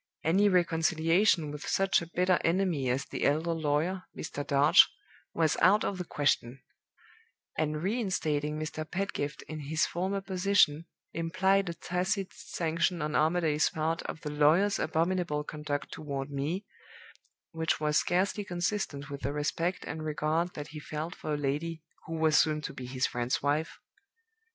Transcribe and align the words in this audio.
Any 0.23 0.49
reconciliation 0.49 1.51
with 1.51 1.67
such 1.67 2.01
a 2.01 2.07
bitter 2.07 2.39
enemy 2.43 2.89
as 2.89 3.05
the 3.05 3.23
elder 3.23 3.53
lawyer, 3.53 4.05
Mr. 4.17 4.43
Darch, 4.43 4.89
was 5.31 5.57
out 5.61 5.83
of 5.83 5.99
the 5.99 6.05
question; 6.05 6.63
and 7.55 7.83
reinstating 7.83 8.57
Mr. 8.57 8.83
Pedgift 8.89 9.43
in 9.43 9.59
his 9.59 9.85
former 9.85 10.19
position 10.19 10.87
implied 11.13 11.69
a 11.69 11.75
tacit 11.75 12.33
sanction 12.33 12.99
on 13.03 13.13
Armadale's 13.15 13.69
part 13.69 14.01
of 14.07 14.21
the 14.21 14.31
lawyer's 14.31 14.79
abominable 14.79 15.43
conduct 15.43 15.91
toward 15.91 16.31
me, 16.31 16.65
which 17.51 17.79
was 17.79 17.95
scarcely 17.97 18.43
consistent 18.43 19.11
with 19.11 19.21
the 19.21 19.31
respect 19.31 19.85
and 19.85 20.03
regard 20.03 20.55
that 20.55 20.69
he 20.69 20.79
felt 20.79 21.13
for 21.13 21.35
a 21.35 21.37
lady 21.37 21.83
who 22.07 22.15
was 22.15 22.35
soon 22.35 22.59
to 22.61 22.73
be 22.73 22.87
his 22.87 23.05
friend's 23.05 23.43
wife. 23.43 23.77